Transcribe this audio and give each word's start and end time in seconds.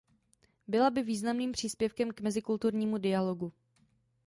Byla 0.67 0.89
by 0.89 1.03
významným 1.03 1.51
příspěvkem 1.51 2.11
k 2.11 2.21
mezikulturnímu 2.21 2.97
dialogu. 2.97 3.53